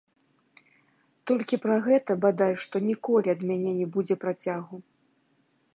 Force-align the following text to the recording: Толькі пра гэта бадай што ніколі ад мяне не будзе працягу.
Толькі 1.31 1.59
пра 1.65 1.75
гэта 1.89 2.11
бадай 2.23 2.53
што 2.65 2.75
ніколі 2.89 3.27
ад 3.35 3.41
мяне 3.53 3.71
не 3.83 3.87
будзе 3.99 4.15
працягу. 4.27 4.75